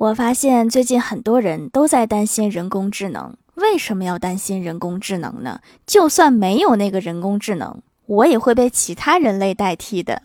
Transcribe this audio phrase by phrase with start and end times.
[0.00, 5.60] 我发现最近很多人都在担心人工智能，为什么要担心人工智能呢？
[5.86, 10.22] 就算没有那个人工智能，我也会被其他人类代替的。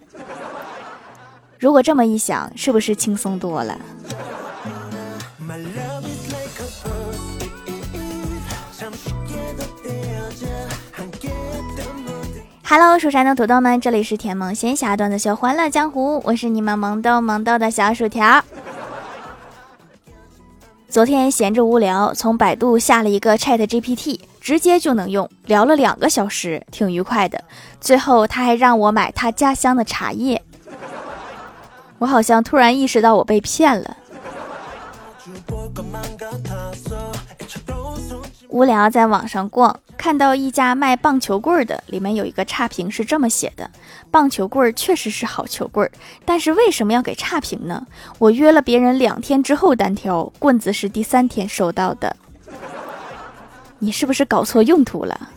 [1.59, 3.77] 如果这么一想，是不是轻松多了
[12.63, 18.41] ？Hello，蜀山的土豆们，这里是甜萌仙侠段子秀《欢乐江湖》，我是你们萌豆萌豆的小薯条。
[20.95, 27.43] 昨天闲着无聊，从百度下了一个 Chat GPT，直接就能用，聊了两个小时，挺愉快的。
[27.81, 30.41] 最后他还让我买他家乡的茶叶，
[31.97, 33.97] 我好像突然意识到我被骗了。
[38.55, 39.81] 无聊在网上逛。
[39.97, 43.69] 看到一家卖棒球棍的，里面有一个差评是这么写的：
[44.09, 45.91] 棒球棍确实是好球棍，
[46.23, 47.85] 但是为什么要给差评呢？
[48.17, 52.15] 我约了别人两天之后单挑，棍子是第三天收到的。
[53.79, 55.29] 你是不是搞错用途了？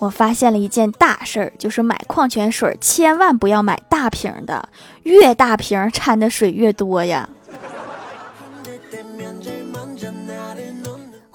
[0.00, 4.68] 我发现了一件大事儿，就是买矿泉水千万不要买大瓶的，
[5.04, 7.26] 越大瓶掺的水越多呀。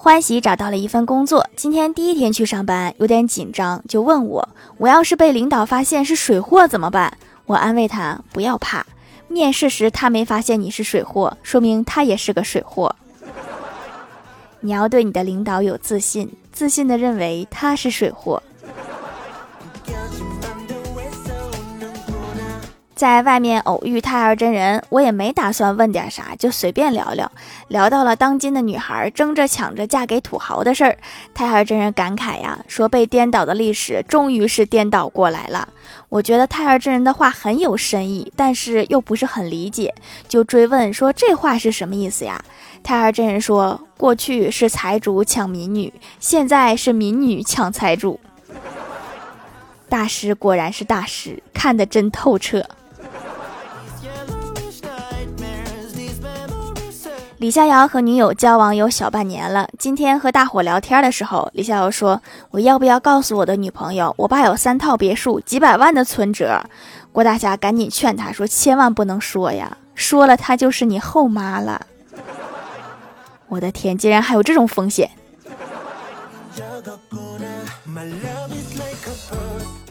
[0.02, 4.48] 欢喜找到了一份工作，今天第一天去上班，有点紧张，就问我：
[4.78, 7.18] 我要是被领导发现是水货怎么办？
[7.44, 8.86] 我安慰他：不要怕，
[9.28, 12.96] 面试时他没发现你是水货，说明他也是个水货。
[14.60, 18.42] 你要对你的领导有自信，自信的认为他是水货。
[23.00, 27.32] 在外面偶遇太二真人，我也没打算问点啥，就随便聊聊。
[27.68, 30.98] 聊到了当今的女孩争着抢着嫁给土豪的事儿，
[31.32, 35.66] 太二真人感慨呀，说被颠倒的历史终于是颠倒过来了。
[36.10, 39.94] 我觉得太二真人的话很有深意，但是又不是很理解，
[40.28, 42.44] 就追问说这话是什么意思呀？
[42.82, 48.20] 太二真人说，过去是财主抢民女，现在是民女抢财主。
[49.88, 52.62] 大师果然是大师，看得真透彻。
[57.40, 59.66] 李逍遥和女友交往有小半年了。
[59.78, 62.20] 今天和大伙聊天的时候，李逍遥说
[62.52, 66.62] ：“我要不要告诉我的女朋友，我爸有三套别墅，几百万的存折？”
[67.12, 71.86] 郭大侠赶紧劝他说：“千万不能说呀，说了她就是你后妈了。”
[73.48, 75.10] 我的天，竟然还有这种风险！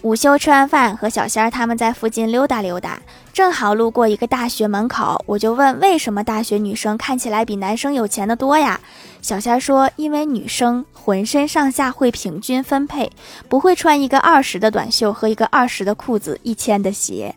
[0.02, 3.02] 午休吃完饭，和小仙儿他们在附近溜达溜达，
[3.34, 8.80] 正好路过一个大学门口，我就问：为什么大学女生看起来比男生有钱的多呀？
[9.22, 13.12] 小仙儿说：因为女生浑身上下会平均分配，
[13.50, 17.36] 不会穿一个二十的短袖和一个二十的裤子，一千的鞋。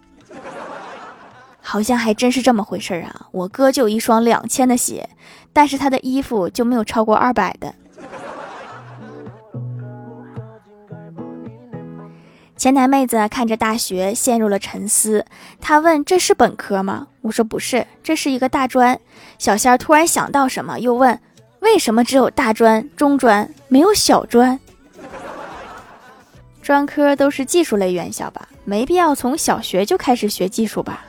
[1.60, 3.26] 好像还真是这么回事儿啊！
[3.32, 5.08] 我哥就有一双两千的鞋，
[5.52, 7.74] 但是他的衣服就没有超过二百的。
[12.62, 15.26] 前台妹子看着大学，陷入了沉思。
[15.60, 19.00] 她问：“这是本科吗？”我说：“不是，这是一个大专。”
[19.36, 21.18] 小仙儿突然想到什么，又问
[21.58, 24.60] ：“为什么只有大专、中专，没有小专？
[26.62, 28.48] 专科都是技术类院校吧？
[28.64, 31.06] 没必要从小学就开始学技术吧？”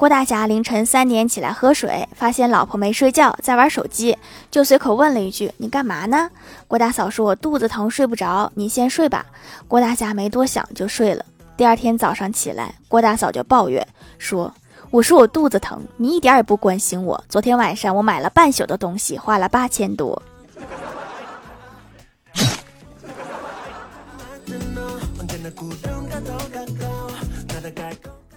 [0.00, 4.16] 郭大侠凌晨三点起来喝水，发现老婆没睡觉，在玩手机，
[4.50, 6.30] 就随口问了一句：“你干嘛呢？”
[6.66, 9.26] 郭大嫂说：“我肚子疼，睡不着，你先睡吧。”
[9.68, 11.22] 郭大侠没多想就睡了。
[11.54, 14.50] 第二天早上起来，郭大嫂就抱怨说
[14.90, 17.22] ：“我说我肚子疼，你一点也不关心我。
[17.28, 20.22] 昨天晚上我买了半宿的东西，花了八千多。”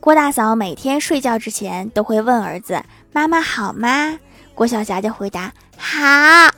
[0.04, 2.84] 郭大嫂每天睡觉之前都会问儿子
[3.14, 4.20] ：“妈妈好吗？”
[4.54, 6.52] 郭晓霞就回答：“好。”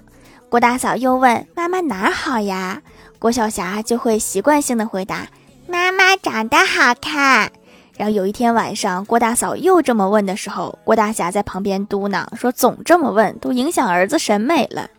[0.50, 2.82] 郭大嫂又问：“妈妈哪儿好呀？”
[3.20, 5.28] 郭晓霞就会习惯性的回答
[5.70, 7.52] ：“妈妈长得好看。”
[7.96, 14.90] 然后有一天晚上，郭大嫂又这么问的时候，郭大侠在旁边嘟囔说：“总这么问，都影响儿子审美了。”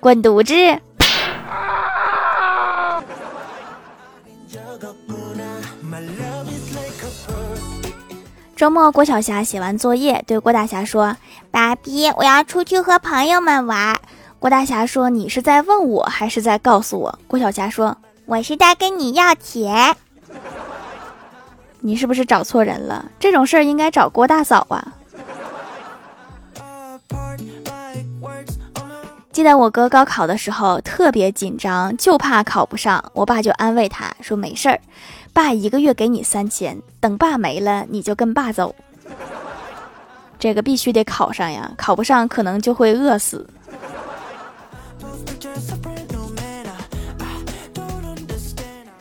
[0.00, 0.52] 滚犊子！
[8.62, 11.16] 周末，郭晓霞写完作业，对郭大侠说
[11.50, 13.98] ：“爸比，我要出去和朋友们玩。”
[14.38, 19.96] 郭大侠说：“你是在问我，还是在告诉我？”郭晓霞说：“我是在跟你要钱。”
[21.80, 23.06] 你是不是找错人了？
[23.18, 24.92] 这种事儿应该找郭大嫂啊。
[29.32, 33.02] 记得我哥高考的时候特别紧张，就怕考不上。
[33.12, 34.78] 我爸就安慰他说：“没事儿，
[35.32, 38.74] 爸一个月给你三千，等爸没了你就跟爸走。”
[40.38, 43.48] 这个必须得考上呀，考不上可能就会饿死。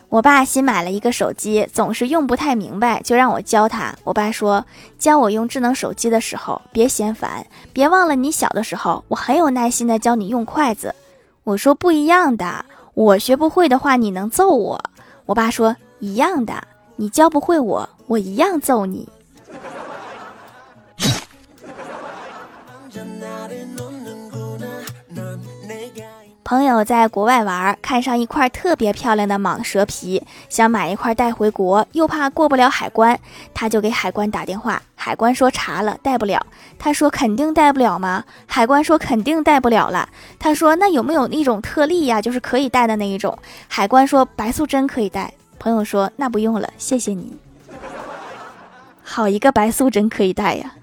[0.07, 3.95] 我爸新买了一个手机，总是用不太明白，就让我教他。
[4.03, 4.65] 我爸说，
[4.99, 10.93] 教我用智能手机的时候，别嫌烦，别忘了你小的时候，我很有耐心的教你用筷子。
[11.43, 14.83] 我说不一样的，我学不会的话，你能揍我。
[15.25, 16.61] 我爸说一样的，
[16.95, 19.07] 你教不会我，我一样揍你。
[26.43, 33.17] 朋友在国外玩，看上一块特别漂亮的蟒蛇皮，想买一块带回国，又怕过不了海关，
[33.53, 34.81] 他就给海关打电话。
[34.95, 36.45] 海关说查了，带不了。
[36.77, 38.25] 他说肯定带不了吗？
[38.47, 40.09] 海关说肯定带不了了。
[40.39, 42.21] 他说那有没有那种特例呀？
[42.21, 43.37] 就是可以带的那一种。
[43.69, 45.31] 海关说白素贞可以带。
[45.61, 47.37] 朋友说那不用了，谢谢你。
[49.03, 50.73] 好一个白素贞可以带呀！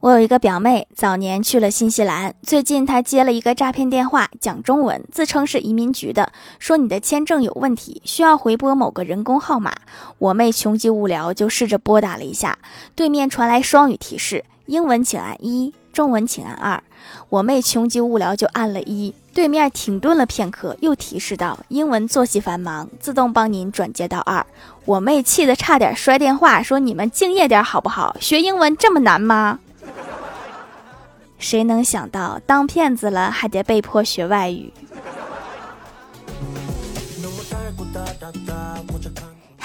[0.00, 2.34] 我有一个表妹，早年去了新西兰。
[2.42, 9.72] 最近她接了一个诈骗电话，讲中文，自称是移民局的，说你的签证有问题，需要回拨某个人工号码。
[10.18, 12.58] 我妹穷极无聊，就试着拨打了一下，
[12.96, 16.82] 对面传来双语提示：英文请按一，中文请按二。
[17.28, 19.14] 我妹穷极无聊，就按了一。
[19.34, 24.44] 对面停顿了片刻，又提示道：英文作息繁忙，自动帮您转接到二。
[24.84, 28.16] 我妹气得差点摔电话，说：“你们敬业点好不好？
[28.20, 29.60] 学英文这么难吗？”
[31.38, 34.72] 谁能想到，当骗子了还得被迫学外语？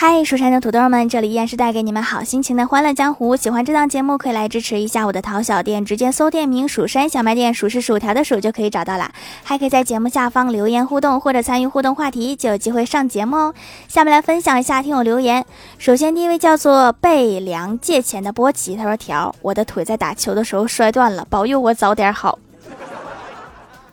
[0.06, 3.38] 嗨，蜀山的土豆们，这里依然是带给你们好心情的欢乐江湖。
[3.38, 9.10] 喜欢这档节目，可以来支持一下我的淘小店，直接搜店名“蜀山小卖店”，数是薯条的数就可以找到啦。
[9.44, 13.54] 还可以在节目下方留言互动，或者参与互动话题，就有机会上节目哦。
[13.88, 15.46] 下面来分享一下听友留言。
[15.78, 22.38] 首先第一位叫做被梁借钱的波奇，他说：“条，我的腿在打球的时候摔断了，保佑我早点好。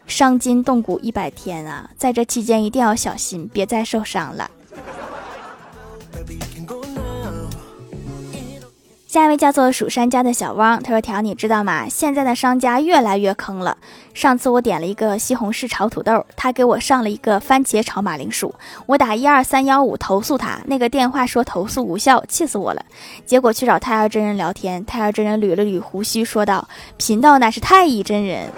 [0.08, 4.50] 伤筋动骨一百天啊，在这期间一定要小心，别再受伤了。”
[9.06, 11.88] 下一位叫做蜀山家的小汪，他说：“条，你知道吗？
[11.88, 13.76] 现在的商家越来越坑了。
[14.14, 18.54] 上次我点了一个西红柿炒土豆，他给我上了一个番茄炒马铃薯。
[18.86, 22.84] 我打一二三幺五投诉他，那个电话说投诉无效，气死我了。
[23.26, 28.48] 结果去找太二真人聊天，太二真人捋了捋胡须，说道：贫道乃是太乙真人。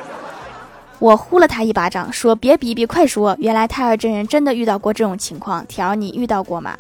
[0.99, 3.35] 我呼了他一巴掌，说：别逼逼，快说！
[3.39, 5.65] 原来太二真人真的遇到过这种情况。
[5.67, 6.77] 条，你遇到过吗？”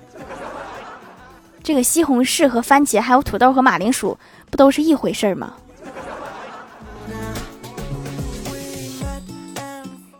[1.62, 4.18] 这个西红柿和番茄，还有土豆和马铃薯，
[4.50, 5.54] 不都是一回事吗？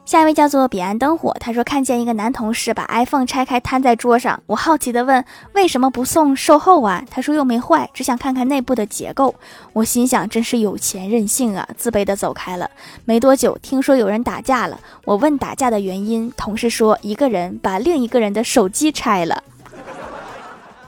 [0.04, 5.24] 下一位叫做彼岸灯火，他说看见一个男同事把 iPhone 拆开摊在桌上，我好奇的问
[5.54, 7.02] 为什么不送售后啊？
[7.10, 9.34] 他说又没坏，只想看看内部的结构。
[9.72, 12.70] 我心想真是有钱任性啊，自卑的走开了。
[13.06, 19.42] 没多久，听说有人打架了，我问打架的原因，同事说一个人把另一个人的手机拆了。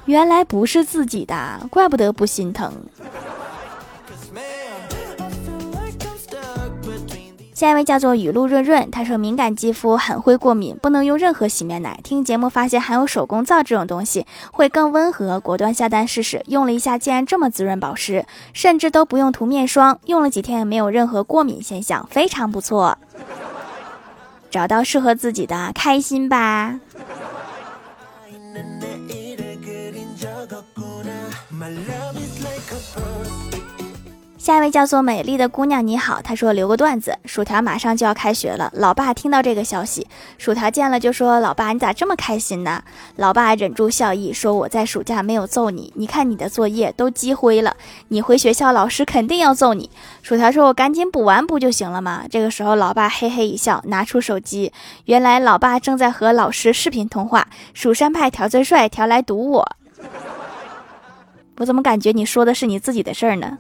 [0.07, 2.73] 原来不是自己的，怪不得不心疼。
[7.55, 11.99] 下一位叫做雨露润润，他说敏感肌肤很会过敏，不能用任何洗面奶。
[12.03, 16.43] 听节目发现含有手工皂这种东西会更温和，果断下单试试。
[16.49, 22.99] 用了一下，竟然这么滋润保湿，甚至都不用涂面霜，用了几天也没有任何过敏现象，非常不错。
[24.51, 26.79] 找到适合自己的，开心吧。
[34.45, 36.21] 下一位叫做美丽的姑娘，你好。
[36.21, 38.71] 她说留个段子，薯条马上就要开学了。
[38.75, 42.83] 老爸听到这个消息，薯条见了就说：“老爸，你咋这么开心呢？”
[43.17, 47.75] 老爸忍住笑意说：“我在暑假没有揍你，你看你的作业都积灰了，
[48.09, 49.89] 你回学校老师肯定要揍你。”
[50.21, 54.71] 薯条说：“我赶紧补完不就行了吗？”这个时候，老爸嘿嘿一笑，拿出手机，
[55.07, 57.49] 原来老爸正在和老师视频通话。
[57.73, 59.77] 蜀山派条最帅，条来堵我。
[61.57, 63.57] 我怎么感觉你说的是你自己的事儿呢？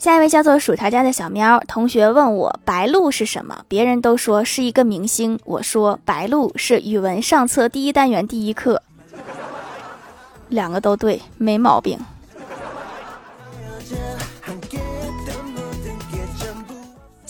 [0.00, 8.80] 下一位叫做薯条家的小喵同学问我白鹭是什么，别人都说是一个明星，我说白鹭是语文上册第一单元第一课，
[10.48, 11.98] 两个都对，没毛病。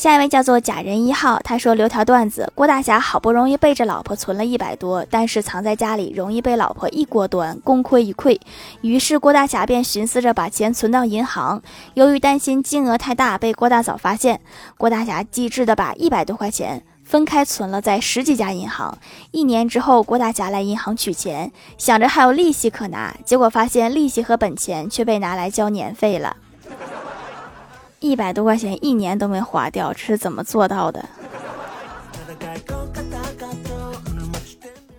[0.00, 8.40] 下一位叫做假人一号，他说留条段子：郭大侠好不容易背着老婆存了一百多，但是藏在家里容易被老婆一锅端，功亏一篑。
[8.80, 11.60] 于是郭大侠便寻思着把钱存到银行。
[11.92, 14.40] 由于担心金额太大被郭大嫂发现，
[14.78, 18.96] 郭大侠机智的把一百多块钱分开存了在十几家银行。
[19.32, 26.36] 一年之后，郭大侠来银行取钱，想着还有利息可拿，结果发现利息和本钱却被拿来交年费了。
[28.00, 31.04] 一百多块钱一年都没花掉，这是怎么做到的？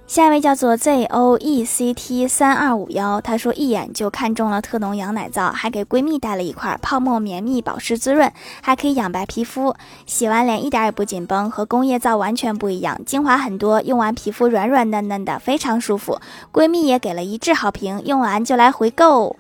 [0.06, 8.32] 下一位叫做 Z O E C T 三二五幺，他说一眼就看中了特浓羊奶皂，还给闺蜜带了一块泡沫绵密保湿滋润，
[8.62, 9.74] 还可以养白皮肤，
[10.06, 16.20] 洗完脸一点也不紧绷，和工业皂完全不一样，精华很多，用完皮肤软软嫩嫩的，非常舒服。
[16.54, 19.36] 闺蜜也给了一致好评，用完就来回购。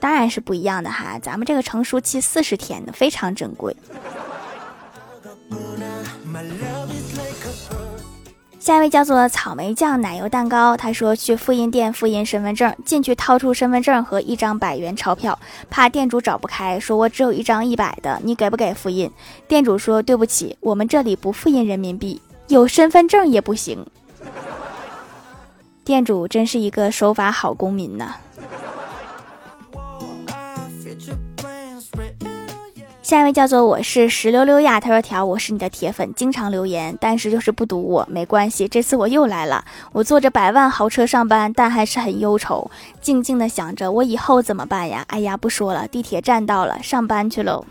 [0.00, 3.76] 当然是不一样的哈，咱们这个成熟期四十天的，非常珍贵。
[8.58, 15.38] 下一位叫做草莓酱奶油蛋糕，他说去复印店复印身份证，进去掏出身份证和一张百元钞票，
[15.70, 19.10] 怕店主找不开，说我只有一张一百的，你给不给复印？
[19.48, 23.86] 店主说对不起，我们这里不复印人民币，有身份证也不行。
[25.82, 28.14] 店主真是一个守法好公民呐。
[33.10, 39.64] 下一位叫做我是石榴溜呀，他说条我是你的铁粉，经常留言，但是就是不读我，没关系，这次我又来了。
[39.90, 45.04] 我坐着百万豪车上班，但还是很忧愁，静静的想着我以后怎么办呀？
[45.08, 47.64] 哎呀，不说了，地铁站到了，上班去喽。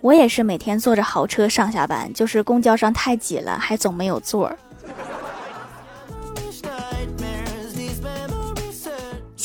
[0.00, 4.58] 我也是每天坐着豪车上下班，就是公交上太挤了，还总没有座儿。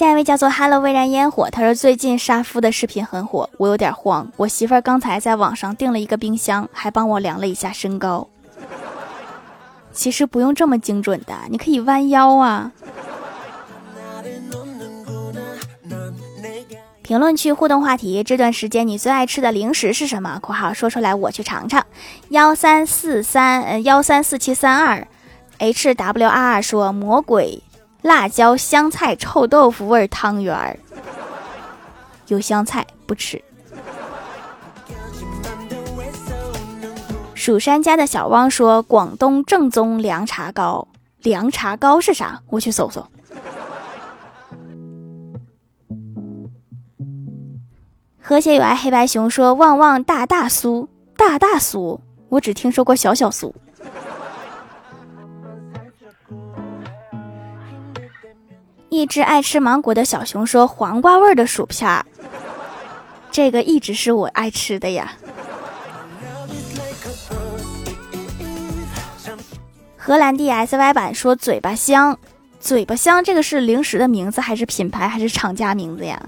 [0.01, 4.27] 下一位叫做 Hello 微燃烟火，他说最近杀夫的视频很火，我有点慌。
[4.36, 8.27] 我媳妇儿刚才在网上订了一个冰箱，还帮我量了一下身高。
[9.91, 12.72] 其实不用这么精准的，你可以弯腰啊。
[17.03, 21.86] 评论区互动话题：这段时间你最爱吃的零食是什么？（括号说出来我去尝尝。）
[22.29, 25.08] 幺三四三呃幺三四七三二
[25.60, 27.62] ，H W R 说魔鬼。
[28.01, 30.79] 辣椒香菜臭豆腐味汤圆儿，
[32.27, 33.39] 有香菜不吃。
[37.36, 40.88] 蜀山家的小汪说：“广东正宗凉茶糕，
[41.20, 42.41] 凉茶糕是啥？
[42.50, 43.05] 我去搜搜。”
[48.20, 53.53] 和谐有爱黑白熊说：“旺旺大大酥，大大酥，我只听说过小小酥。”
[58.93, 62.05] 一只爱吃芒果的小熊说：“黄瓜味的薯片儿，
[63.31, 65.13] 这个一直是我爱吃的呀。”
[69.95, 72.19] 荷兰 DSY 版说：“嘴巴香，
[72.60, 76.21] 嘴巴香，这个是零食的名字还是品牌还是厂家名字呀？”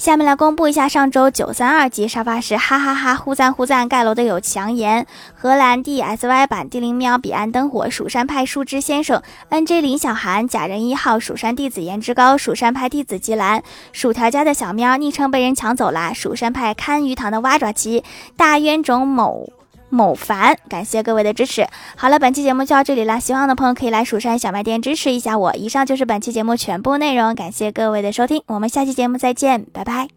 [0.00, 18.02] 下面来公布一下上周九三二级沙发是哈哈哈呼赞呼赞盖楼的有强颜、荷兰 D S Y 版地灵喵、彼岸灯火、蜀山派树枝先生、N J 林小涵、假人一号、蜀山弟子颜值高、蜀山派弟子吉兰、薯条家的小喵昵称被人抢走了、蜀山派看鱼塘的蛙爪鸡、
[18.38, 19.59] 大冤种某。
[19.90, 21.66] 某凡，感谢各位的支持。
[21.96, 23.20] 好了，本期节目就到这里了。
[23.20, 25.54] 喜欢的朋友可以来蜀山小卖店支持一下我。
[25.54, 30.08] 以上就是本期节目全部内容，感谢各位的收听，我们下期节目再见，拜拜。